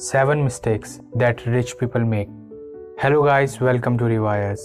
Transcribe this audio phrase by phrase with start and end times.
[0.00, 2.28] Seven mistakes that rich people make
[3.04, 4.60] hello guys, welcome to Rewires.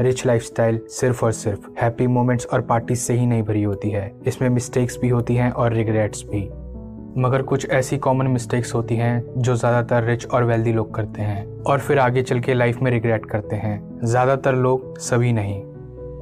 [0.00, 4.20] Rich lifestyle सिर्फ़ और सिर्फ़ happy moments और party से ही नहीं भरी होती है।
[4.26, 6.50] इसमें मिस्टेक्स भी होती हैं और रिग्रेट्स भी।
[7.22, 11.62] मगर कुछ ऐसी कॉमन मिस्टेक्स होती हैं जो ज़्यादातर रिच और वेल्दी लोग करते हैं
[11.62, 15.62] और फिर आगे चल के लाइफ में रिग्रेट करते हैं। ज़्यादातर लोग सभी नहीं।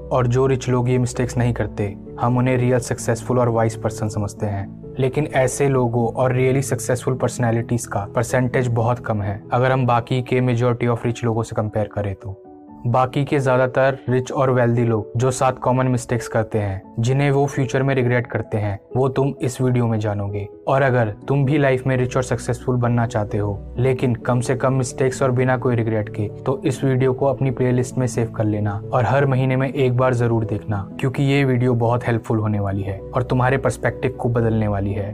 [0.09, 4.09] और जो रिच लोग ये मिस्टेक्स नहीं करते हम उन्हें रियल सक्सेसफुल और वाइस पर्सन
[4.09, 9.73] समझते हैं। लेकिन ऐसे लोगों और रियली सक्सेसफुल पर्सनैलिटीज का परसेंटेज बहुत कम है। अगर
[9.73, 12.43] हम बाकी के मेजोरिटी ऑफ़ रिच लोगों से कंपेयर करें तो।
[12.87, 17.45] बाकी के ज़्यादातर रिच और वेल्दी लोग जो सात कॉमन मिस्टेक्स करते हैं, जिन्हें वो
[17.47, 21.59] फ्यूचर में रिग्रेट करते हैं, वो तुम इस वीडियो में जानोगे। और अगर तुम भी
[21.59, 25.57] लाइफ में रिच और सक्सेसफुल बनना चाहते हो, लेकिन कम से कम मिस्टेक्स और बिना
[25.57, 29.27] कोई रिग्रेट के तो इस वीडियो को अपनी प्लेलिस्ट में सेव कर लेना और हर
[29.27, 33.23] महीने में एक बार ज़रूर देखना, क्योंकि ये वीडियो बहुत हेल्पफुल होने वाली है और
[33.23, 35.13] तुम्हारे परस्पेक्टिव को बदलने वाली है।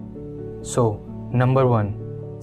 [0.65, 0.91] So
[1.35, 1.95] number one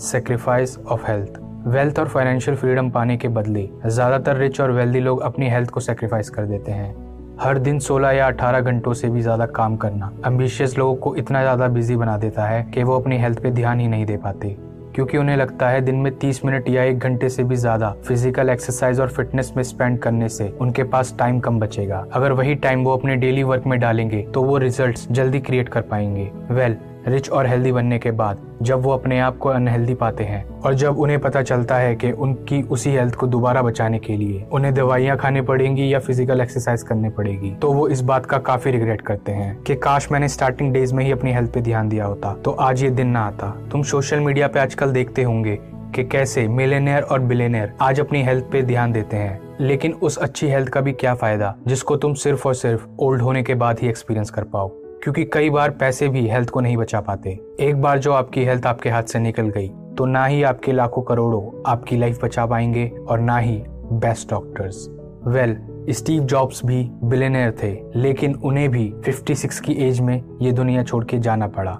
[0.01, 5.21] sacrifice of health wealth और फाइनेंशियल फ्रीडम पाने के बदले ज़्यादातर रिच और वेल्दी लोग
[5.21, 6.93] अपनी हेल्थ को सेक्रीफाइस कर देते हैं।
[7.39, 11.41] हर दिन 16 या 18 घंटों से भी ज़्यादा काम करना एम्बिशियस लोगों को इतना
[11.41, 14.55] ज़्यादा बिज़ी बना देता है कि वो अपनी हेल्थ पे ध्यान ही नहीं दे पाते
[14.95, 18.49] क्योंकि उन्हें लगता है दिन में 30 मिनट या एक घंटे से भी ज़्यादा फ़िज़िकल
[18.49, 22.83] एक्सरसाइज और फिटनेस में स्पेंड करने से उनके पास टाइम कम बचेगा। अगर वही टाइम
[22.83, 26.90] वो अपने डेली वर्क में डालेंगे तो वो रिजल्ट्स जल्दी क्रिएट कर पाएँगे। वेल well,
[27.07, 30.73] रिच और हेल्दी बनने के बाद जब वो अपने आप को अनहेल्दी पाते हैं और
[30.73, 34.73] जब उन्हें पता चलता है कि उनकी उसी हेल्थ को दोबारा बचाने के लिए उन्हें
[34.73, 39.01] दवाइयाँ खानी पड़ेंगी या फ़िज़िकल एक्सरसाइज करनी पड़ेगी तो वो इस बात का काफ़ी रिग्रेट
[39.01, 42.33] करते हैं कि काश मैंने स्टार्टिंग डेज़ में ही अपनी हेल्थ पे ध्यान दिया होता
[42.35, 45.57] तो आज ये दिन ना आता। तुम सोशल मीडिया पे आजकल देखते होंगे
[45.95, 50.47] कि कैसे मिलेनियर और बिलेनियर आज अपनी हेल्थ पे ध्यान देते हैं, लेकिन उस अच्छी
[50.47, 53.89] हेल्थ का भी क्या फ़ायदा, जिसको तुम सिर्फ़ और सिर्फ़ ओल्ड होने के बाद ही
[53.89, 54.71] एक्सपीरियंस कर पाओ।
[55.03, 58.65] क्योंकि कई बार पैसे भी हेल्थ को नहीं बचा पाते। एक बार जो आपकी हेल्थ
[58.65, 62.87] आपके हाथ से निकल गई तो ना ही आपके लाखों करोड़ों आपकी लाइफ बचा पाएँगे
[63.07, 63.61] और ना ही
[63.93, 64.87] best doctors
[65.27, 65.57] well
[65.89, 71.03] Steve Jobs भी बिलेनियर थे, लेकिन उन्हें भी 56 की एज में ये दुनिया छोड़
[71.05, 71.77] के जाना पड़ा।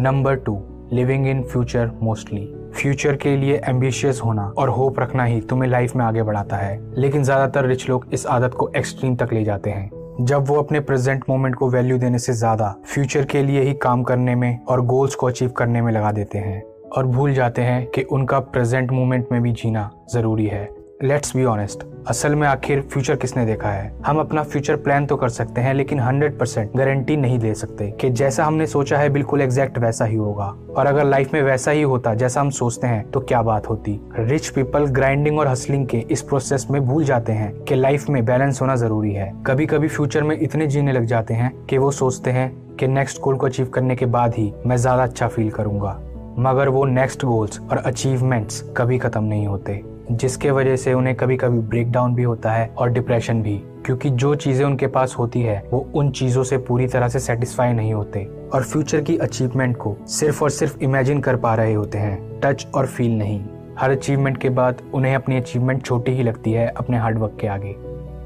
[0.00, 0.58] Number two
[0.92, 5.96] living in future mostly future के लिए एम्बिशियस होना और होप रखना ही तुम्हें लाइफ
[5.96, 9.70] में आगे बढ़ाता है, लेकिन ज़्यादातर रिच लोग इस आदत को एक्सट्रीम तक ले जाते
[9.70, 13.72] हैं। जब वो अपने प्रेजेंट मोमेंट को वैल्यू देने से ज़्यादा फ्यूचर के लिए ही
[13.74, 16.62] काम करने में और गोल्स को अचीव करने में लगा देते हैं
[16.96, 20.64] और भूल जाते हैं कि उनका प्रेजेंट मोमेंट में भी जीना ज़रूरी है।
[21.02, 23.90] लेट्स बी ऑनेस्ट असल में आखिर फ्यूचर किसने देखा है?
[24.06, 27.90] हम अपना फ्यूचर प्लान तो कर सकते हैं, लेकिन 100 परसेंट गारंटी नहीं दे सकते
[27.90, 30.44] कि जैसा हमने सोचा है, बिल्कुल एग्जैक्ट वैसा ही होगा।
[30.76, 33.98] और अगर लाइफ में वैसा ही होता, जैसा हम सोचते हैं तो क्या बात होती?
[34.18, 38.24] रिच पीपल ग्राइंडिंग और हसलिंग के इस प्रोसेस में भूल जाते हैं कि लाइफ में
[38.24, 41.90] बैलेंस होना ज़रूरी है। कभी कभी फ्यूचर में इतने जीने लग जाते हैं कि वो
[41.90, 45.50] सोचते हैं कि नेक्स्ट गोल को अचीव करने के बाद ही मैं ज़्यादा अच्छा फील
[45.50, 45.98] करूँगा।
[46.38, 51.36] मगर वो नेक्स्ट गोल्स और अचीवमेंट्स कभी खत्म नहीं होते। जिसके वजह से उन्हें कभी
[51.36, 53.56] कभी ब्रेक डाउन भी होता है और डिप्रेशन भी,
[53.86, 57.72] क्योंकि जो चीज़ें उनके पास होती है, वो उन चीज़ों से पूरी तरह से सेटिस्फाई
[57.72, 61.98] नहीं होते और फ्यूचर की अचीवमेंट को सिर्फ़ और सिर्फ़ इमेजिन कर पा रहे होते
[61.98, 63.40] हैं टच और फील नहीं।
[63.78, 67.72] हर अचीवमेंट के बाद उन्हें अपनी अचीवमेंट छोटी ही लगती है अपने हार्डवर्क के आगे।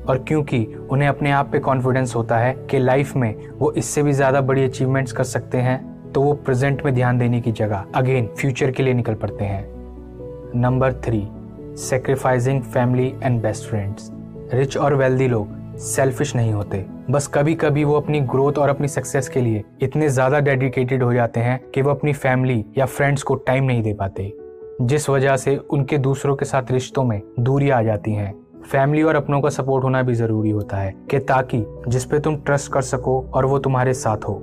[0.09, 4.13] और क्योंकि उन्हें अपने आप पे कॉन्फिडेंस होता है कि लाइफ में वो इससे भी
[4.13, 8.27] ज़्यादा बड़ी अचीवमेंट्स कर सकते हैं तो वो प्रेजेंट में ध्यान देने की जगह अगेन
[8.39, 9.65] फ्यूचर के लिए निकल पड़ते हैं।
[10.55, 11.27] Number three
[11.79, 14.11] sacrificing family and best friends
[14.55, 18.89] rich और वेल्दी लोग सेल्फिश नहीं होते। बस कभी कभी वो अपनी ग्रोथ और अपनी
[18.89, 23.23] सक्सेस के लिए इतने ज़्यादा डेडिकेटेड हो जाते हैं कि वो अपनी फैमिली या फ्रेंड्स
[23.23, 24.33] को टाइम नहीं दे पाते।
[24.83, 29.17] जिस वजह से उनके दूसरों के साथ रिश्तों में दूरी आ जाती हैं। फैमिली और
[29.17, 33.21] अपनों का सपोर्ट होना भी ज़रूरी होता है कि ताकि जिसपे तुम ट्रस्ट कर सको
[33.35, 34.35] और वो तुम्हारे साथ हो।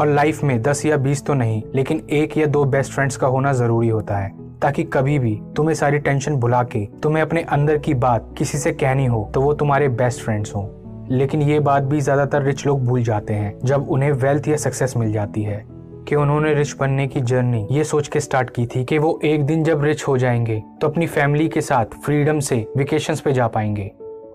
[0.00, 3.26] और लाइफ में दस या बीस तो नहीं, लेकिन एक या दो बेस्ट फ्रेंड्स का
[3.26, 7.78] होना ज़रूरी होता है। ताकि कभी भी तुम्हें सारी टेंशन भुला के तुम्हें अपने अंदर
[7.78, 10.68] की बात किसी से कहनी हो तो वो तुम्हारे बेस्ट फ्रेंड्स हो।
[11.10, 14.96] लेकिन ये बात भी ज़्यादातर रिच लोग भूल जाते हैं, जब उन्हें वेल्थ या सक्सेस
[14.96, 15.64] मिल जाती है।
[16.08, 19.44] कि उन्होंने रिच बनने की जर्नी ये सोच के स्टार्ट की थी कि वो एक
[19.46, 23.46] दिन जब रिच हो जाएँगे तो अपनी फैमिली के साथ फ्रीडम से वेकेशन पे जा
[23.48, 23.90] पाएँगे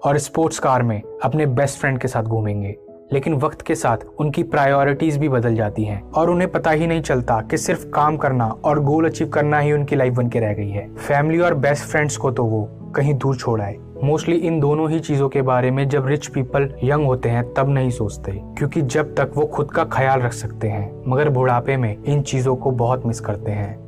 [0.05, 2.75] और स्पोर्ट्स कार में अपने बेस्ट फ्रेंड के साथ घूमेंगे।
[3.13, 7.01] लेकिन वक्त के साथ उनकी प्रायोरिटीज भी बदल जाती हैं। और उन्हें पता ही नहीं
[7.01, 10.53] चलता कि सिर्फ़ काम करना और गोल अचीव करना ही उनकी लाइफ बन के रह
[10.53, 12.63] गई है। फैमिली और बेस्ट फ्रेंड्स को तो वो
[12.95, 16.69] कहीं दूर छोड़ आए। मोस्टली इन दोनों ही चीज़ों के बारे में जब रिच पीपल
[16.83, 20.67] यंग होते हैं, तब नहीं सोचते, क्योंकि जब तक वो खुद का ख्याल रख सकते
[20.67, 23.82] हैं, मगर बुढ़ापे में इन चीज़ों को बहुत मिस करते हैं।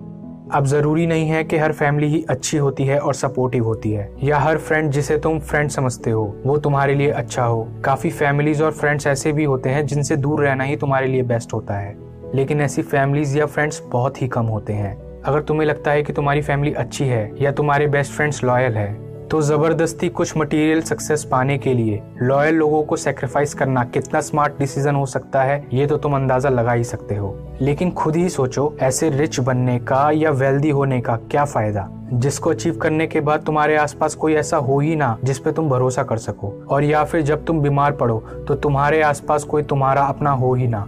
[0.52, 4.16] अब ज़रूरी नहीं है कि हर फैमिली ही अच्छी होती है और सपोर्टिव होती है।
[4.24, 8.64] या हर फ्रेंड जिसे तुम फ्रेंड समझते हो, वो तुम्हारे लिए अच्छा हो। काफ़ी फैमिलीज़
[8.64, 11.96] और फ्रेंड्स ऐसे भी होते हैं जिनसे दूर रहना ही तुम्हारे लिए बेस्ट होता है।
[12.36, 16.14] लेकिन ऐसी फैमिलीज़ या फ्रेंड्स बहुत ही कम होते हैं। अगर तुम्हें लगता है कि
[16.14, 21.24] तुम्हारी फैमिली अच्छी है या तुम्हारे बेस्ट फ्रेंड्स लॉयल है तो ज़बरदस्ती कुछ मटेरियल सक्सेस
[21.24, 25.86] पाने के लिए लॉयल लोगों को सेक्रीफाइस करना कितना स्मार्ट डिसीज़न हो सकता है, ये
[25.88, 30.10] तो तुम अंदाज़ा लगा ही सकते हो। लेकिन खुद ही सोचो, ऐसे रिच बनने का
[30.12, 31.88] या वेल्दी होने का क्या फ़ायदा?
[32.14, 35.70] जिसको अचीव करने के बाद तुम्हारे आसपास कोई ऐसा हो ही ना, जिस पे तुम
[35.70, 40.04] भरोसा कर सको। और या फिर जब तुम बीमार पड़ो तो तुम्हारे आसपास कोई तुम्हारा
[40.04, 40.86] अपना हो ही ना।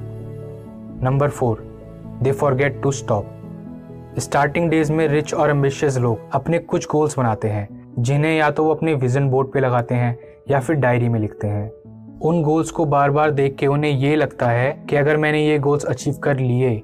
[1.04, 1.64] Number four
[2.24, 3.34] they forget to stop
[4.20, 7.68] starting days में रिच और एम्बिशियस लोग अपने कुछ गोल्स बनाते हैं।
[8.00, 10.18] जिन्हें या तो वो अपने विजन बोर्ड पे लगाते हैं
[10.52, 11.70] या फिर डायरी में लिखते हैं।
[12.20, 15.58] उन गोल्स को बार बार देख के उन्हें ये लगता है कि अगर मैंने ये
[15.60, 16.76] गोल्स अचीव कर लिए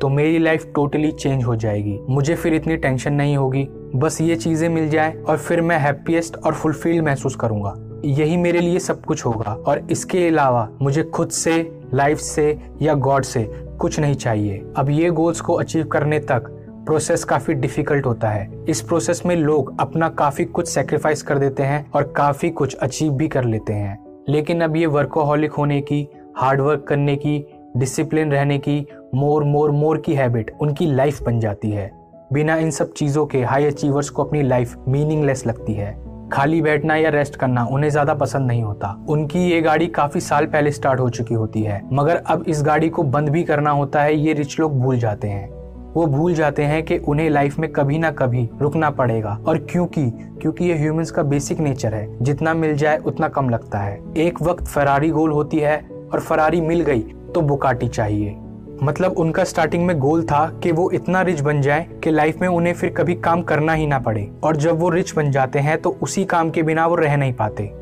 [0.00, 4.36] तो मेरी लाइफ टोटली चेंज हो जाएगी। मुझे फिर इतनी टेंशन नहीं होगी। बस ये
[4.36, 7.74] चीज़ें मिल जाए और फिर मैं हैप्पीएस्ट और फुलफिल्ड महसूस करूँगा।
[8.04, 11.56] यही मेरे लिए सब कुछ होगा और इसके अलावा मुझे खुद से
[11.94, 13.46] लाइफ से या गॉड से
[13.80, 16.50] कुछ नहीं चाहिए। अब ये गोल्स को अचीव करने तक
[16.86, 21.62] प्रोसेस काफ़ी डिफ़िकल्ट होता है। इस प्रोसेस में लोग अपना काफ़ी कुछ सेक्रीफाइस कर देते
[21.62, 23.98] हैं और काफ़ी कुछ अचीव भी कर लेते हैं।
[24.28, 27.38] लेकिन अब ये वर्कोहॉलिक होने की हार्ड वर्क करने की
[27.76, 31.90] डिसिप्लिन रहने की मोर मोर मोर की हैबिट उनकी लाइफ बन जाती है।
[32.32, 35.92] बिना इन सब चीज़ों के हाई अचीवर्स को अपनी लाइफ मीनिंगलेस लगती है।
[36.32, 40.46] खाली बैठना या रेस्ट करना उन्हें ज़्यादा पसंद नहीं होता। उनकी ये गाड़ी काफ़ी साल
[40.46, 44.02] पहले स्टार्ट हो चुकी होती है। मगर अब इस गाड़ी को बंद भी करना होता
[44.02, 45.53] है, ये रिच लोग भूल जाते हैं।
[45.94, 50.10] वो भूल जाते हैं कि उन्हें लाइफ में कभी ना कभी रुकना पड़ेगा। और क्योंकि
[50.42, 54.42] क्योंकि ये ह्यूमंस का बेसिक नेचर है। जितना मिल जाए, उतना कम लगता है। एक
[54.42, 55.76] वक्त फरारी गोल होती है
[56.12, 57.00] और फरारी मिल गई
[57.34, 58.36] तो बुकाटी चाहिए।
[58.82, 62.48] मतलब उनका स्टार्टिंग में गोल था कि वो इतना रिच बन जाए कि लाइफ में
[62.48, 65.80] उन्हें फिर कभी काम करना ही ना पड़े। और जब वो रिच बन जाते हैं
[65.82, 67.72] तो उसी काम के बिना वो रह नहीं पाते।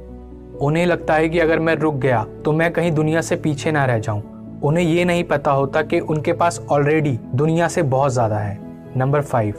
[0.61, 3.85] उन्हें लगता है कि अगर मैं रुक गया तो मैं कहीं दुनिया से पीछे ना
[3.85, 4.23] रह जाऊँ।
[4.65, 8.59] उन्हें ये नहीं पता होता कि उनके पास ऑलरेडी दुनिया से बहुत ज़्यादा है।
[8.97, 9.55] Number five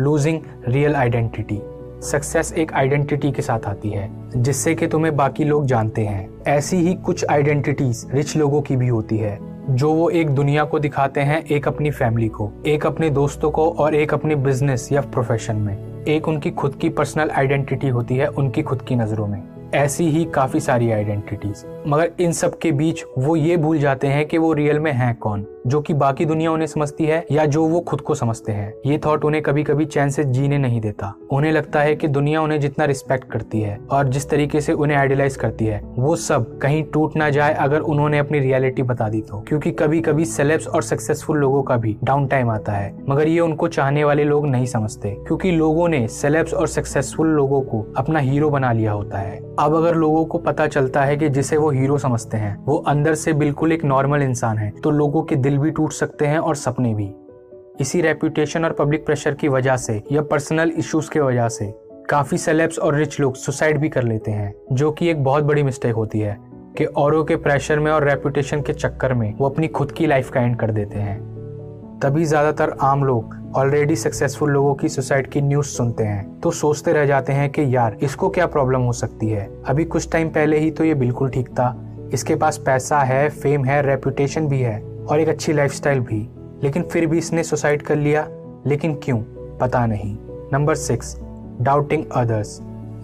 [0.00, 1.60] losing real identity
[2.02, 6.76] success एक आइडेंटिटी के साथ आती है, जिससे कि तुम्हें बाकी लोग जानते हैं। ऐसी
[6.76, 9.38] ही कुछ आइडेंटिटीज रिच लोगों की भी होती है,
[9.70, 13.68] जो वो एक दुनिया को दिखाते हैं, एक अपनी फैमिली को, एक अपने दोस्तों को
[13.70, 18.26] और एक अपने बिज़नेस या प्रोफेशन में। एक उनकी खुद की पर्सनल आइडेंटिटी होती है,
[18.28, 19.42] उनकी खुद की नज़रों में।
[19.74, 24.26] ऐसी ही काफ़ी सारी आइडेंटिटीज मगर इन सब के बीच वो ये भूल जाते हैं
[24.26, 25.46] कि वो रियल में हैं कौन?
[25.66, 28.74] जो कि बाकी दुनिया उन्हें समझती है या जो वो खुद को समझते हैं?
[28.86, 32.42] ये थॉट उन्हें कभी कभी चैन से जीने नहीं देता। उन्हें लगता है कि दुनिया
[32.42, 36.58] उन्हें जितना रिस्पेक्ट करती है और जिस तरीके से उन्हें आइडियलाइज करती है, वो सब
[36.58, 40.68] कहीं टूट ना जाए अगर उन्होंने अपनी रियलिटी बता दी तो। क्योंकि कभी कभी सेलेब्स
[40.68, 44.46] और सक्सेसफुल लोगों का भी डाउन टाइम आता है। मगर ये उनको चाहने वाले लोग
[44.46, 49.18] नहीं समझते। क्योंकि लोगों ने सेलेब्स और सक्सेसफुल लोगों को अपना हीरो बना लिया होता
[49.18, 52.76] है। अब अगर लोगों को पता चलता है कि जिसे वो हीरो समझते हैं, वो
[52.78, 56.38] अंदर से बिल्कुल एक नॉर्मल इंसान है तो लोगों के दिल भी टूट सकते हैं
[56.38, 57.10] और सपने भी।
[57.80, 61.72] इसी रेपुटेशन और पब्लिक प्रेशर की वजह से या पर्सनल इश्यूज़ की वजह से,
[62.10, 65.62] काफ़ी सेलेब्स और रिच लोग सुसाइड भी कर लेते हैं, जो कि एक बहुत बड़ी
[65.62, 66.36] मिस्टेक होती है,
[66.78, 70.30] कि औरों के प्रेशर में और रेपुटेशन के चक्कर में वो अपनी खुद की लाइफ
[70.30, 71.35] का एंड कर देते हैं।
[72.02, 76.92] तभी ज़्यादातर आम लोग ऑलरेडी सक्सेसफुल लोगों की सुसाइड की न्यूज़ सुनते हैं तो सोचते
[76.92, 79.48] रह जाते हैं कि यार, इसको क्या प्रॉब्लम हो सकती है?
[79.66, 81.68] अभी कुछ टाइम पहले ही तो ये बिल्कुल ठीक था।
[82.14, 86.20] इसके पास पैसा है फेम है रेपुटेशन भी है और एक अच्छी लाइफस्टाइल भी।
[86.62, 88.26] लेकिन फिर भी इसने सुसाइड कर लिया।
[88.66, 89.18] लेकिन क्यों?
[89.60, 90.16] पता नहीं।
[90.52, 91.16] नंबर सिक्स
[91.60, 92.58] डाउटिंग अदर्स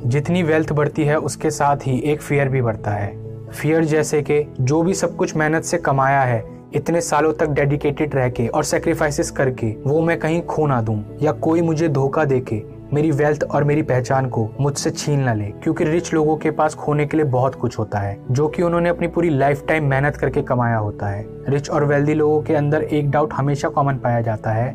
[0.06, 3.14] जितनी वेल्थ बढ़ती है, उसके साथ ही एक फियर भी बढ़ता है।
[3.50, 8.14] फियर जैसे कि, जो भी सब कुछ मेहनत से कमाया है इतने सालों तक डेडिकेटेड
[8.14, 12.24] रह के और सेक्रीफाइसेस करके वो मैं कहीं खो ना दूँ या कोई मुझे धोखा
[12.24, 12.62] देके
[12.92, 16.74] मेरी वेल्थ और मेरी पहचान को मुझसे छीन ना ले, क्योंकि रिच लोगों के पास
[16.74, 20.16] खोने के लिए बहुत कुछ होता है, जो कि उन्होंने अपनी पूरी लाइफ टाइम मेहनत
[20.16, 24.20] करके कमाया होता है। रिच और वेल्दी लोगों के अंदर एक डाउट हमेशा कॉमन पाया
[24.20, 24.72] जाता है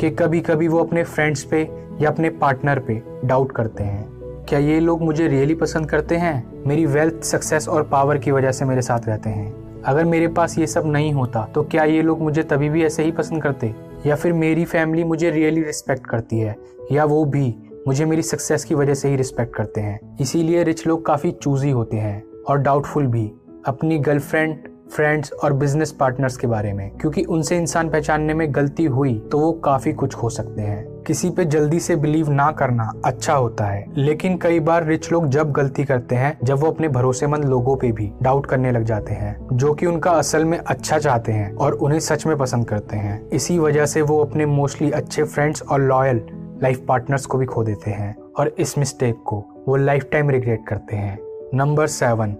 [0.00, 1.68] कि कभी कभी वो अपने फ्रेंड्स पे
[2.00, 4.08] या अपने पार्टनर पे डाउट करते हैं।
[4.48, 6.62] क्या ये लोग मुझे रियली पसंद करते हैं?
[6.66, 10.58] मेरी वेल्थ सक्सेस और पावर की वजह से मेरे साथ रहते हैं। अगर मेरे पास
[10.58, 13.74] ये सब नहीं होता तो क्या ये लोग मुझे तभी भी ऐसे ही पसंद करते?
[14.06, 16.54] या फिर मेरी फैमिली मुझे रियली रिस्पेक्ट करती है,
[16.92, 17.54] या वो भी
[17.88, 21.70] मुझे मेरी सक्सेस की वजह से ही रिस्पेक्ट करते हैं। इसीलिए रिच लोग काफ़ी चूजी
[21.70, 23.30] होते हैं और डाउटफुल भी
[23.66, 24.56] अपनी गर्लफ्रेंड
[24.90, 29.38] फ्रेंड्स और बिज़नेस पार्टनर्स के बारे में, क्योंकि उनसे इंसान पहचानने में गलती हुई तो
[29.38, 33.64] वो काफ़ी कुछ हो सकते हैं। किसी पे जल्दी से बिलीव ना करना अच्छा होता
[33.64, 37.76] है। लेकिन कई बार रिच लोग जब गलती करते हैं, जब वो अपने भरोसेमंद लोगों
[37.76, 41.54] पे भी डाउट करने लग जाते हैं, जो कि उनका असल में अच्छा चाहते हैं
[41.54, 45.62] और उन्हें सच में पसंद करते हैं। इसी वजह से वो अपने मोस्टली अच्छे फ्रेंड्स
[45.62, 46.26] और लॉयल
[46.62, 50.66] लाइफ पार्टनर्स को भी खो देते हैं और इस मिस्टेक को वो लाइफ टाइम रिग्रेट
[50.68, 51.18] करते हैं।
[51.54, 52.36] Number seven,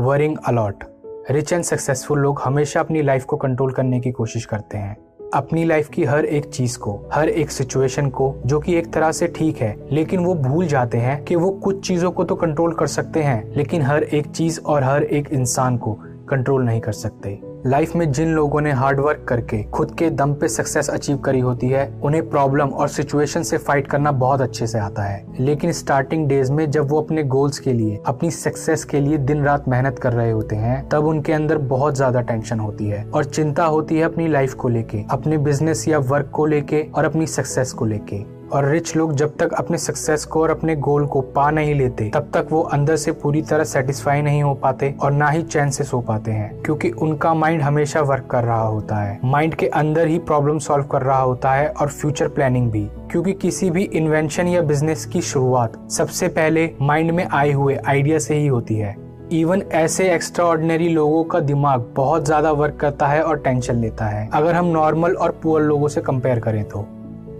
[0.00, 0.84] worrying a lot.
[1.30, 5.64] Rich and successful लोग हमेशा अपनी लाइफ को कंट्रोल करने की कोशिश करते हैं। अपनी
[5.64, 9.26] लाइफ की हर एक चीज़ को, हर एक सिचुएशन को, जो कि एक तरह से
[9.26, 12.86] ठीक है, लेकिन वो भूल जाते हैं कि वो कुछ चीज़ों को तो कंट्रोल कर
[12.86, 15.92] सकते हैं, लेकिन हर एक चीज़ और हर एक इंसान को
[16.28, 20.34] कंट्रोल नहीं कर सकते। लाइफ में जिन लोगों ने हार्ड वर्क करके खुद के दम
[20.34, 24.66] पे सक्सेस अचीव करी होती है, उन्हें प्रॉब्लम और सिचुएशन से फाइट करना बहुत अच्छे
[24.66, 28.84] से आता है। लेकिन स्टार्टिंग डेज़ में जब वो अपने गोल्स के लिए, अपनी सक्सेस
[28.84, 32.60] के लिए दिन रात मेहनत कर रहे होते हैं, तब उनके अंदर बहुत ज़्यादा टेंशन
[32.60, 36.46] होती है और चिंता होती है अपनी लाइफ को लेके, अपने बिज़नेस या वर्क को
[36.46, 40.50] लेके और अपनी सक्सेस को लेके। और रिच लोग जब तक अपने सक्सेस को और
[40.50, 44.42] अपने गोल को पा नहीं लेते, तब तक वो अंदर से पूरी तरह सेटिस्फाई नहीं
[44.42, 48.26] हो पाते और ना ही चैन से सो पाते हैं। क्योंकि उनका माइंड हमेशा वर्क
[48.30, 51.88] कर रहा होता है। माइंड के अंदर ही प्रॉब्लम सॉल्व कर रहा होता है और
[51.88, 57.26] फ्यूचर प्लानिंग भी। क्योंकि किसी भी इन्वेंशन या बिज़नेस की शुरुआत सबसे पहले माइंड में
[57.26, 58.96] आए हुए आइडिया से ही होती है।
[59.32, 64.04] इवन ऐसे एक्स्ट्रा ऑर्डिनरी लोगों का दिमाग बहुत ज़्यादा वर्क करता है और टेंशन लेता
[64.04, 66.86] है। अगर हम नॉर्मल और पुअर लोगों से कंपेयर करें तो।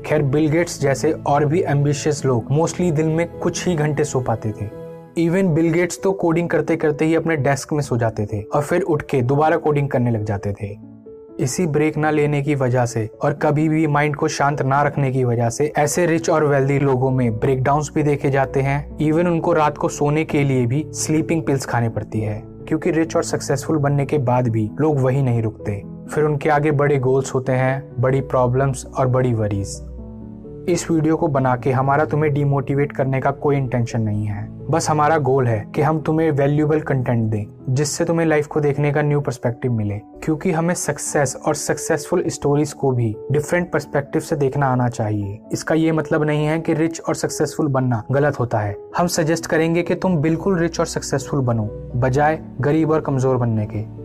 [0.06, 4.20] खैर बिल गेट्स जैसे और भी एम्बिशियस लोग मोस्टली दिन में कुछ ही घंटे सो
[4.20, 4.68] पाते थे।
[5.16, 8.62] इवन बिल गेट्स तो कोडिंग करते करते ही अपने डेस्क में सो जाते थे और
[8.62, 10.76] फिर उठ के दोबारा कोडिंग करने लग जाते थे।
[11.40, 15.10] इसी ब्रेक ना लेने की वजह से और कभी भी माइंड को शांत ना रखने
[15.12, 19.26] की वजह से ऐसे रिच और वेल्दी लोगों में ब्रेक भी देखे जाते हैं। इवन
[19.26, 23.24] उनको रात को सोने के लिए भी स्लीपिंग पिल्स खाने पड़ती है, क्योंकि रिच और
[23.24, 25.82] सक्सेसफुल बनने के बाद भी लोग वही नहीं रुकते।
[26.14, 29.78] फिर उनके आगे बड़े गोल्स होते हैं, बड़ी प्रॉब्लम्स और बड़ी वरीज
[30.68, 34.90] इस वीडियो को बना के हमारा तुम्हें डिमोटिवेट करने का कोई इंटेंशन नहीं है। बस
[34.90, 39.02] हमारा गोल है कि हम तुम्हें वैल्यूएबल कंटेंट दें, जिससे तुम्हें लाइफ को देखने का
[39.02, 44.66] न्यू पर्सपेक्टिव मिले। क्योंकि हमें सक्सेस और सक्सेसफुल स्टोरीज को भी डिफरेंट पर्सपेक्टिव से देखना
[44.66, 48.76] आना चाहिए। इसका ये मतलब नहीं है कि रिच और सक्सेसफुल बनना गलत होता है।
[48.96, 53.66] हम सजेस्ट करेंगे कि तुम बिल्कुल रिच और सक्सेसफुल बनो, बजाय गरीब और कमज़ोर बनने
[53.66, 53.97] के।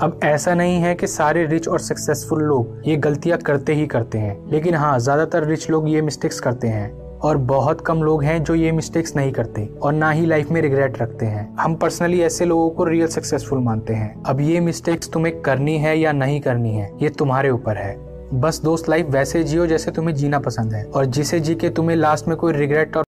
[0.00, 4.18] अब ऐसा नहीं है कि सारे रिच और सक्सेसफुल लोग ये गलतियाँ करते ही करते
[4.18, 6.90] हैं। लेकिन हाँ ज़्यादातर रिच लोग ये मिस्टेक्स करते हैं
[7.20, 10.60] और बहुत कम लोग हैं जो ये मिस्टेक्स नहीं करते और ना ही लाइफ में
[10.62, 15.10] रिग्रेट रखते हैं। हम पर्सनली ऐसे लोगों को रियल सक्सेसफुल मानते हैं। अब ये मिस्टेक्स
[15.10, 17.96] तुम्हें करनी है या नहीं करनी है, ये तुम्हारे ऊपर है।
[18.32, 21.96] बस दोस्त लाइफ वैसे जियो जैसे तुम्हें जीना पसंद है और जिसे जी के तुम्हें
[21.96, 23.04] लास्ट में कोई रिग्रेट और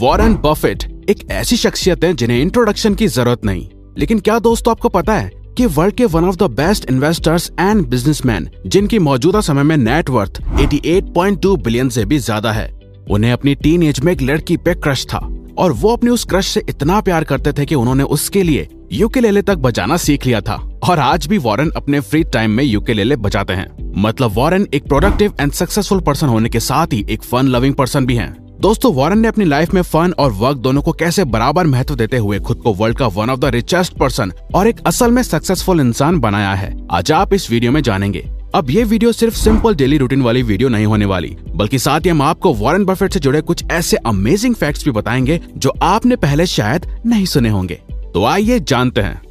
[0.00, 3.68] वॉरेन बफेट एक ऐसी शख्सियत है जिन्हें इंट्रोडक्शन की ज़रूरत नहीं।
[4.00, 7.84] लेकिन क्या दोस्तों आपको पता है कि वर्ल्ड के one of the best investors and
[7.86, 12.66] businessman जिनकी मौजूदा समय में नेटवर्थ 88.2 बिलियन से भी ज़्यादा है,
[13.10, 15.18] उन्हें अपनी टीन एज में एक लड़की पे क्रश था।
[15.58, 19.42] और वो अपने उस क्रश से इतना प्यार करते थे कि उन्होंने उसके लिए यूकेलेले
[19.42, 23.52] तक बजाना सीख लिया था। और आज भी वॉरेन अपने फ्री टाइम में यूकेलेले बजाते
[23.52, 27.74] हैं। मतलब वॉरेन एक प्रोडक्टिव एंड सक्सेसफुल पर्सन होने के साथ ही एक फन लविंग
[27.74, 31.24] पर्सन भी हैं। दोस्तों वॉरेन ने अपनी लाइफ में फन और वर्क दोनों को कैसे
[31.24, 34.80] बराबर महत्व देते हुए खुद को वर्ल्ड का one of the richest person और एक
[34.86, 39.12] असल में सक्सेसफुल इंसान बनाया है आज आप इस वीडियो में जानेंगे। अब ये वीडियो
[39.12, 42.84] सिर्फ़ सिंपल डेली रूटीन वाली वीडियो नहीं होने वाली बल्कि साथ ही हम आपको वॉरेन
[42.84, 47.48] बफेट से जुड़े कुछ ऐसे अमेजिंग फैक्ट्स भी बताएँगे जो आपने पहले शायद नहीं सुने
[47.48, 49.22] होंगे। तो आइए जानते हैं।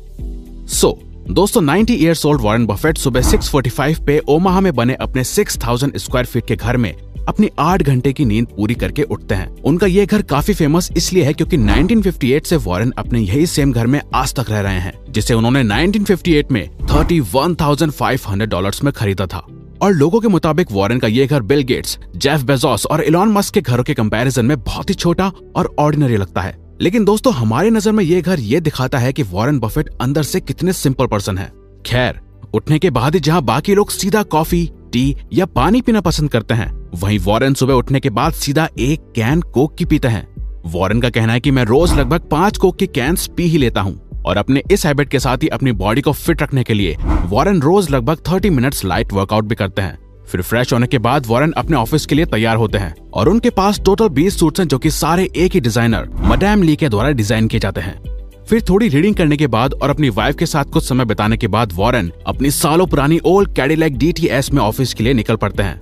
[0.67, 5.23] सो so, दोस्तों 90 इयर्स ओल्ड वॉरेन बफेट सुबह 6:45 पे ओमाहा में बने अपने
[5.23, 6.91] 6000 स्क्वायर फीट के घर में
[7.27, 11.23] अपनी आठ घंटे की नींद पूरी करके उठते हैं। उनका ये घर काफ़ी फ़ेमस इसलिए
[11.23, 14.93] है क्योंकि 1958 से वॉरेन अपने यही सेम घर में आज तक रह रहे हैं
[15.09, 19.45] जिसे उन्होंने 1958 में 31,500 डॉलर्स में खरीदा था।
[19.81, 23.53] और लोगों के मुताबिक वॉरेन का ये घर बिल गेट्स जेफ बेजोस और इलॉन मस्क
[23.53, 27.69] के घरों के कंपैरिजन में बहुत ही छोटा और ऑर्डिनरी लगता है। लेकिन दोस्तों, हमारी
[27.69, 31.37] नज़र में ये घर ये दिखाता है कि वॉरेन बफेट अंदर से कितने सिंपल पर्सन
[31.37, 31.51] है।
[31.85, 32.19] खैर,
[32.53, 36.53] उठने के बाद ही जहाँ बाकी लोग सीधा कॉफ़ी, टी या पानी पीना पसंद करते
[36.53, 40.27] हैं, वहीं वॉरेन सुबह उठने के बाद सीधा एक कैन कोक की पीते हैं।
[40.65, 43.81] वॉरेन का कहना है कि मैं रोज लगभग पाँच कोक की कैंस पी ही लेता
[43.81, 46.95] हूँ और अपने इस हैबिट के साथ ही अपनी बॉडी को फिट रखने के लिए
[47.25, 49.97] वॉरेन रोज लगभग थर्टी मिनट्स लाइट वर्कआउट भी करते हैं।
[50.31, 53.49] फिर फ्रेश होने के बाद वॉरेन अपने ऑफ़िस के लिए तैयार होते हैं और उनके
[53.51, 57.09] पास टोटल बीस सूट्स हैं जो कि सारे एक ही डिज़ाइनर मडैम ली के द्वारा
[57.11, 57.97] डिज़ाइन किए जाते हैं।
[58.45, 61.47] फिर थोड़ी रीडिंग करने के बाद और अपनी वाइफ के साथ कुछ समय बिताने के
[61.47, 65.79] बाद वॉरेन अपनी सालों पुरानी ओल्ड कैडिलैक डीटीएस में ऑफ़िस के लिए निकल पड़ते हैं।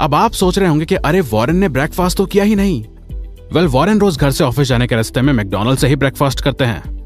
[0.00, 2.82] अब आप सोच रहे होंगे कि अरे वॉरेन ने ब्रेकफास्ट तो किया ही नहीं।
[3.52, 6.64] वेल वॉरेन रोज घर से ऑफ़िस जाने के रास्ते में मैकडोनल्ड से ही ब्रेकफास्ट करते
[6.64, 7.01] हैं।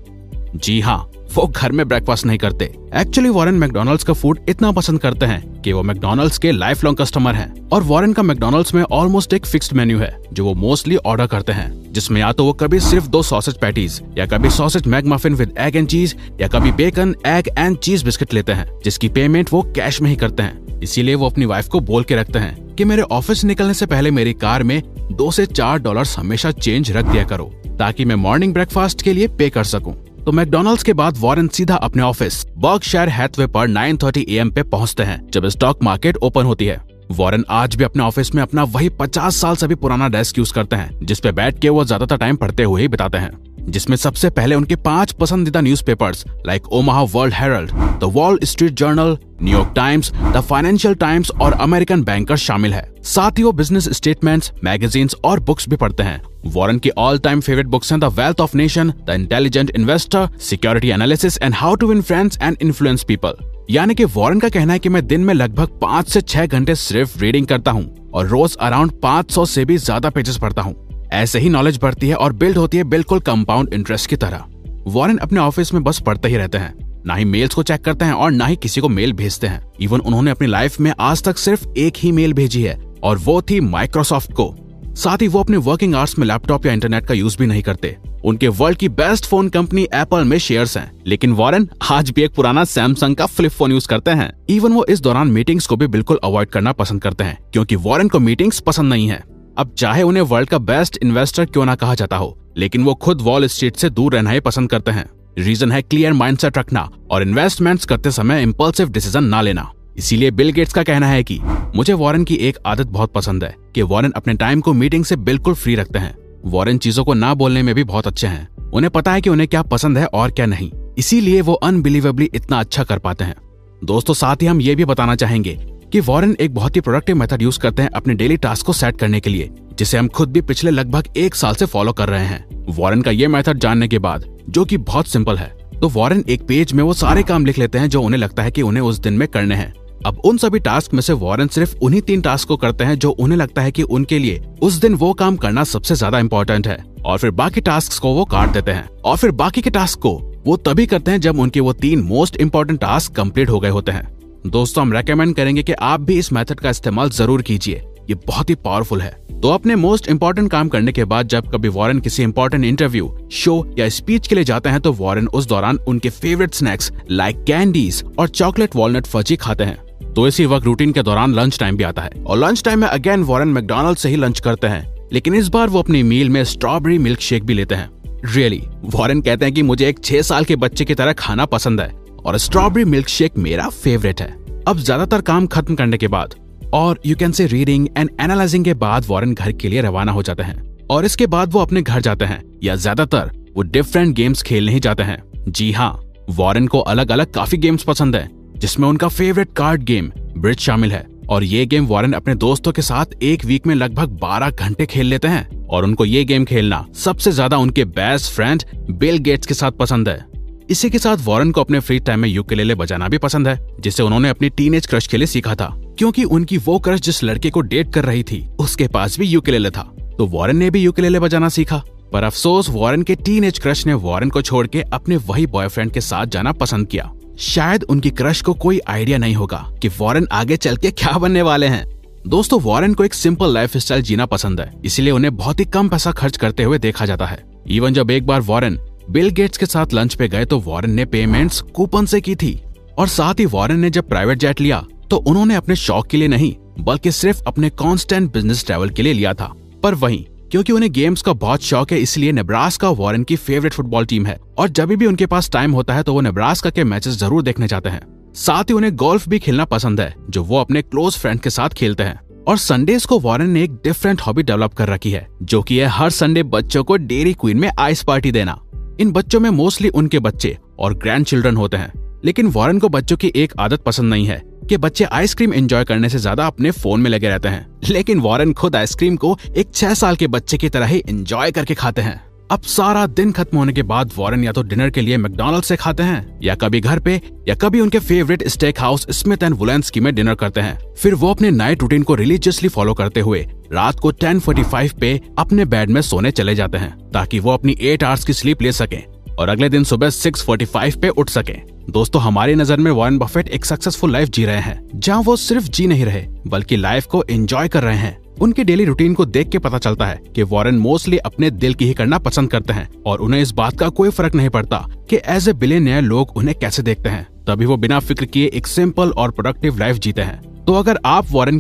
[0.55, 0.99] जी हाँ
[1.35, 5.61] वो घर में ब्रेकफास्ट नहीं करते। एक्चुअली वॉरेन मैकडोनल्ड्स का फ़ूड इतना पसंद करते हैं
[5.63, 9.47] कि वो मैकडोनल्ड्स के लाइफ लॉन्ग कस्टमर हैं। और वॉरेन का मैकडोनल्ड्स में ऑलमोस्ट एक
[9.47, 13.09] फिक्स्ड मेन्यू है, जो वो मोस्टली ऑर्डर करते हैं। जिसमें या तो वो कभी सिर्फ़
[13.09, 17.49] दो सॉसेज पैटीज या कभी sausage McMuffin with egg and cheese या कभी bacon egg
[17.59, 21.31] and cheese biscuit लेते हैं, जिसकी पेमेंट वो कैश में ही करते हैं। इसीलिए वो
[21.31, 24.63] अपनी वाइफ को बोल के रखते हैं कि मेरे ऑफ़िस निकलने से पहले मेरी कार
[24.63, 24.81] में
[25.13, 29.29] दो से चार डॉलर हमेशा चेंज रख दिया करो, ताकि मैं मॉर्निंग ब्रेकफास्ट के लिए
[29.29, 29.95] पे कर सकूँ।
[30.27, 35.03] तो मैकडोनल्ड्स के बाद वॉरेन सीधा अपने ऑफ़िस, बर्कशायर हैथवे पर 9:30 एम पे पहुँचते
[35.03, 36.81] हैं, जब स्टॉक मार्केट ओपन होती है।
[37.11, 40.53] वॉरेन आज भी अपने ऑफ़िस में अपना वही 50 साल से भी पुराना डेस्क यूज़
[40.55, 43.31] करते हैं जिसपे बैठ के वो ज़्यादातर टाइम पढ़ते हुए ही बिताते हैं।
[43.69, 47.71] जिसमें सबसे पहले उनके पाँच पसंदीदा newspapers like Omaha World Herald
[48.01, 53.39] the Wall Street Journal New York Times the Financial Times और अमेरिकन बैंकर शामिल है। साथ
[53.39, 57.67] ही वो बिज़नेस स्टेटमेंट्स मैगजीन्स और बुक्स भी पढ़ते हैं। वॉरेन की ऑल टाइम फेवरेट
[57.67, 62.03] बुक्स हैं The Wealth of Nation The Intelligent Investor Security Analysis and How to Win
[62.03, 65.79] Friends and Influence People यानी कि वॉरेन का कहना है कि मैं दिन में लगभग
[65.83, 70.11] पाँच से छह घंटे सिर्फ़ रीडिंग करता हूँ और रोज अराउंड 500 से भी ज़्यादा
[70.11, 74.11] पेजेस पढ़ता हूँ। ऐसे ही नॉलेज बढ़ती है और बिल्ड होती है बिल्कुल कंपाउंड इंटरेस्ट
[74.11, 74.45] की तरह।
[74.87, 76.75] वॉरेन अपने ऑफ़िस में बस पढ़ते ही रहते हैं।
[77.07, 79.73] ना ही मेल्स को चेक करते हैं और ना ही किसी को मेल भेजते हैं।
[79.81, 83.43] इवन उन्होंने अपनी लाइफ में आज तक सिर्फ़ एक ही मेल भेजी है और वो
[83.43, 84.57] थी माइक्रोसॉफ्ट को।
[84.89, 87.97] साथ ही वो अपने वर्किंग आवर्स में लैपटॉप या इंटरनेट का यूज़ भी नहीं करते।
[88.25, 92.35] उनके वर्ल्ड की बेस्ट फ़ोन कंपनी एप्पल में शेयर्स हैं। लेकिन वॉरेन आज भी एक
[92.35, 95.87] पुराना सैमसंग का फ्लिप फ़ोन यूज़ करते हैं। इवन वो इस दौरान मीटिंग्स को भी
[95.87, 100.03] बिल्कुल अवॉइड करना पसंद करते हैं, क्योंकि वॉरेन को मीटिंग्स पसंद नहीं है। अब चाहे
[100.03, 103.77] उन्हें वर्ल्ड का बेस्ट इन्वेस्टर क्यों ना कहा जाता हो, लेकिन वो खुद वॉल स्ट्रीट
[103.77, 105.05] से दूर रहना ही पसंद करते हैं।
[105.39, 110.51] रीजन है क्लियर माइंडसेट रखना और इन्वेस्टमेंट्स करते समय इम्पल्सिव डिसीज़न ना लेना। इसीलिए बिल
[110.53, 111.39] गेट्स का कहना है कि
[111.77, 115.17] मुझे वॉरेन की एक आदत बहुत पसंद है कि वॉरेन अपने टाइम को मीटिंग से
[115.17, 118.91] बिल्कुल फ्री रखते हैं। वॉरेन चीज़ों को ना बोलने में भी बहुत अच्छे हैं। उन्हें
[118.91, 122.85] पता है कि उन्हें क्या पसंद है और क्या नहीं। इसीलिए वो अनबिलीवेबली इतना अच्छा
[122.85, 123.37] कर पाते हैं।
[123.85, 125.59] दोस्तों, साथ ही हम ये भी बताना चाहेंगे
[125.97, 128.97] कि वॉरेन एक बहुत ही प्रोडक्टिव मेथड यूज़ करते हैं अपने डेली टास्क को सेट
[128.99, 129.49] करने के लिए,
[129.79, 133.11] जिसे हम खुद भी पिछले लगभग एक साल से फॉलो कर रहे हैं। वॉरेन का
[133.11, 136.83] ये मेथड जानने के बाद, जो कि बहुत सिंपल है तो वॉरेन एक पेज में
[136.85, 139.27] वो सारे काम लिख लेते हैं जो उन्हें लगता है कि उन्हें उस दिन में
[139.29, 139.73] करने हैं।
[140.07, 143.11] अब उन सभी टास्क में से वॉरेन सिर्फ़ उन्हीं तीन टास्क को करते हैं जो
[143.11, 146.77] उन्हें लगता है कि उनके लिए उस दिन वो काम करना सबसे ज़्यादा इम्पोर्टेंट है।
[147.05, 150.13] और फिर बाकी टास्क को वो काट देते हैं। और फिर बाकी के टास्क को
[150.47, 153.93] वो तभी करते हैं जब उनके वो तीन मोस्ट इम्पोर्टेंट टास्क कंप्लीट हो गए होते
[153.93, 154.16] हैं।
[154.51, 158.51] दोस्तों हम रेकमेंड करेंगे कि आप भी इस मेथड का इस्तेमाल ज़रूर कीजिए। ये बहुत
[158.51, 159.11] ही पावरफुल है।
[159.43, 163.75] तो अपने मोस्ट इम्पोर्टेंट काम करने के बाद जब कभी वॉरेन किसी इम्पोर्टेंट इंटरव्यू शो
[163.79, 168.03] या स्पीच के लिए जाते हैं तो वॉरेन उस दौरान उनके फेवरेट स्नैक्स लाइक कैंडीज
[168.19, 171.85] और चॉकलेट वॉलनट फर्जी खाते हैं। तो इसी वक्त रूटीन के दौरान लंच टाइम भी
[171.85, 175.35] आता है। और लंच टाइम में अगेन वॉरेन मैकडोनल्ड से ही लंच करते हैं। लेकिन
[175.35, 177.91] इस बार वो अपनी मील में स्ट्रॉबेरी मिल्क शेक भी लेते हैं।
[178.25, 181.45] रियली really, वॉरेन कहते हैं कि मुझे एक छह साल के बच्चे की तरह खाना
[181.45, 184.29] पसंद है। और स्ट्रॉबेरी मिल्क शेक मेरा फेवरेट है।
[184.69, 186.35] अब ज़्यादातर काम खत्म करने के बाद
[186.75, 190.23] और you can say reading and analysing के बाद वॉरेन घर के लिए रवाना हो
[190.23, 190.57] जाते हैं।
[190.91, 194.81] और इसके बाद वो अपने घर जाते हैं, या ज़्यादातर वो डिफरेंट गेम्स खेलने ही
[194.81, 195.93] जाते हैं। जी हाँ
[196.31, 200.93] वॉरेन को अलग अलग काफ़ी गेम्स पसंद है, जिसमें उनका फेवरेट कार्ड गेम ब्रिज शामिल
[200.93, 204.87] है। और ये गेम वॉरेन अपने दोस्तों के साथ एक वीक में लगभग 12 घंटे
[204.87, 209.47] खेल लेते हैं। और उनको ये गेम खेलना सबसे ज़्यादा उनके बेस्ट फ्रेंड बिल गेट्स
[209.47, 210.25] के साथ पसंद है।
[210.71, 214.03] इसी के साथ वॉरेन को अपने फ्री टाइम में यूकेलेले बजाना भी पसंद है, जिसे
[214.03, 215.67] उन्होंने अपनी टीनेज क्रश के लिए सीखा था,
[215.99, 219.71] क्योंकि उनकी वो क्रश जिस लड़के को डेट कर रही थी, उसके पास भी यूकेलेले
[219.71, 219.83] था।
[220.19, 224.31] तो वॉरेन ने भी यूकेलेले बजाना सीखा। पर अफसोस, वॉरन के टीनेज क्रश ने वॉरन
[224.31, 228.55] को छोड़ के अपने वही बॉयफ्रेंड के साथ जाना पसंद किया। शायद उनकी क्रश को
[228.55, 231.85] कोई आइडिया नहीं होगा कि वॉरन आगे चल के क्या बनने वाले हैं।
[232.27, 236.13] दोस्तों, वॉरन को एक सिंपल लाइफ जीना पसंद है, इसलिए उन्हें बहुत ही कम पैसा
[236.13, 239.93] खर्च करते हुए देखा जाता है। इवन जब एक बार वॉरेन बिल गेट्स के साथ
[239.95, 242.61] लंच पे गए तो वॉरेन ने पेमेंट्स कूपन से की थी।
[242.99, 246.29] और साथ ही वॉरेन ने जब प्राइवेट जेट लिया तो उन्होंने अपने शौक के लिए
[246.29, 250.93] नहीं, बल्कि सिर्फ़ अपने कॉन्स्टेंट बिज़नेस ट्रेवल के लिए लिया था। पर वहीं, क्योंकि उन्हें
[250.93, 254.89] गेम्स का बहुत शौक है, इसलिए नेब्रास्का वॉरेन की फेवरेट फुटबॉल टीम है। और जब
[254.89, 258.01] भी उनके पास टाइम होता है तो वो नेब्रास्का के मैचेस ज़रूर देखने जाते हैं।
[258.37, 261.71] साथ ही उन्हें गोल्फ भी खेलना पसंद है, जो वो अपने क्लोज फ्रेंड के साथ
[261.71, 265.63] खेलते हैं। और संडेज को वॉरेन ने एक डिफरेंट हॉबी डेवलप कर रखी है, जो
[265.63, 268.59] कि है हर संडे बच्चों को डेरी क्वीन में आइस पार्टी देना।
[269.01, 271.93] इन बच्चों में मोस्टली उनके बच्चे और ग्रैंड चिल्ड्रन होते हैं।
[272.25, 276.09] लेकिन वॉरेन को बच्चों की एक आदत पसंद नहीं है कि बच्चे आइसक्रीम एंजॉय करने
[276.09, 279.95] से ज़्यादा अपने फ़ोन में लगे रहते हैं। लेकिन वॉरन खुद आइसक्रीम को एक छह
[279.95, 283.73] साल के बच्चे की तरह ही एंजॉय करके खाते हैं। अब सारा दिन खत्म होने
[283.73, 286.99] के बाद वॉरेन या तो डिनर के लिए मैकडोनल्ड से खाते हैं, या कभी घर
[286.99, 291.15] पे, या कभी उनके favourite steak house Smith and Wollensky में डिनर करते हैं। फिर
[291.15, 293.41] वो अपने नाइट रूटीन को रिलीजियसली फॉलो करते हुए
[293.73, 298.05] रात को 10:45 पे अपने बेड में सोने चले जाते हैं, ताकि वो अपनी एट
[298.05, 299.01] आवर्स की स्लीप ले सके
[299.39, 301.57] और अगले दिन सुबह 6:45 पे उठ सके।
[301.91, 305.65] दोस्तों, हमारी नज़र में वॉरेन बफेट एक सक्सेसफुल लाइफ जी रहे हैं, जहाँ वो सिर्फ़
[305.65, 309.49] जी नहीं रहे, बल्कि लाइफ को एंजॉय कर रहे हैं। उनके डेली रूटीन को देख
[309.49, 312.89] के पता चलता है कि वॉरेन मोस्टली अपने दिल की ही करना पसंद करते हैं
[313.07, 316.59] और उन्हें इस बात का कोई फ़र्क नहीं पड़ता कि एज ए बिलेनियर लोग उन्हें
[316.59, 320.65] कैसे देखते हैं। तभी वो बिना फ़िक्र किए एक सिंपल और प्रोडक्टिव लाइफ जीते हैं।
[320.65, 321.55] तो अगर आप वॉरेन